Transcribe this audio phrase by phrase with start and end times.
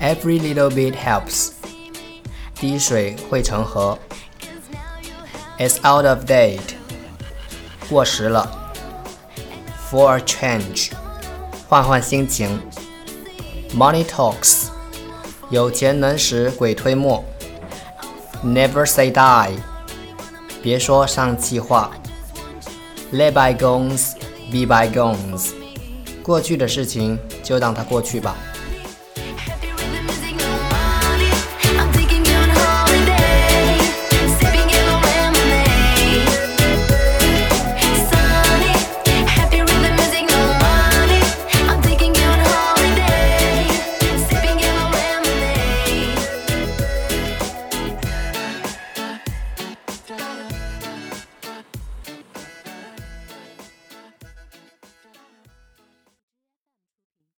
[0.00, 1.50] Every little bit helps.
[2.54, 3.98] 滴水汇成河。
[5.58, 6.76] It's out of date.
[7.88, 8.72] 过时了。
[9.90, 10.92] For a change.
[11.68, 12.60] 换换心情。
[13.74, 14.68] Money talks.
[15.50, 17.24] 有钱能使鬼推磨。
[18.44, 19.58] Never say die.
[20.62, 21.90] 别说上气话。
[23.12, 24.12] Let bygones
[24.48, 25.54] be bygones.
[26.22, 28.36] 过去的事情就让它过去吧。